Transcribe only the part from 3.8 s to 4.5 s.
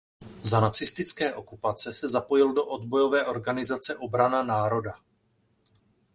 Obrana